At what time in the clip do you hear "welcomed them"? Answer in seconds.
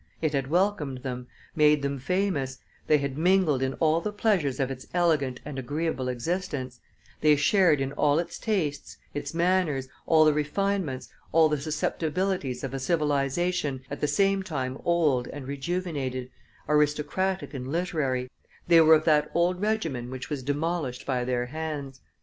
0.49-1.27